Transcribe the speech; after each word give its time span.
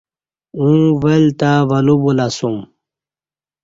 اوں 0.57 0.81
ول 1.01 1.23
تہ 1.39 1.51
ولو 1.69 1.95
بولہ 2.01 2.25
اسوم 2.31 2.57